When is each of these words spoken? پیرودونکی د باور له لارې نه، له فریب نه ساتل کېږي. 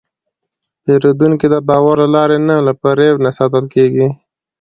پیرودونکی 0.83 1.47
د 1.53 1.55
باور 1.67 1.97
له 2.03 2.07
لارې 2.15 2.37
نه، 2.47 2.55
له 2.67 2.73
فریب 2.81 3.15
نه 3.25 3.29
ساتل 3.37 3.65
کېږي. 3.73 4.07